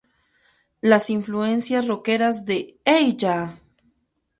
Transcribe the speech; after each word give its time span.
Las 0.81 1.11
influencias 1.11 1.87
roqueras 1.87 2.43
de 2.45 2.79
"Hey 2.85 3.13
Ya! 3.19 3.59